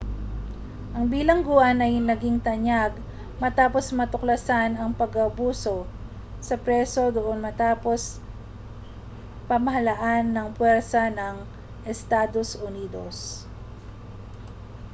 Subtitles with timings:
[0.97, 2.93] ang bilangguan ay naging tanyag
[3.43, 5.77] matapos matuklasan ang pang-aabuso
[6.47, 8.01] sa preso doon matapos
[9.49, 11.35] pamahalaan ng puwersa ng
[11.93, 13.17] estados unidos